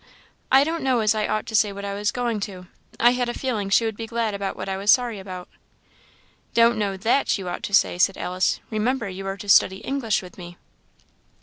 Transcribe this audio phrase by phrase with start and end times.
[0.51, 2.65] "I don't know as I ought to say what I was going to;
[2.99, 5.47] I had a feeling she would be glad about what I was sorry about."
[6.55, 8.59] "Don't know that you ought to say," said Alice.
[8.71, 10.57] "Remember, you are to study English with me."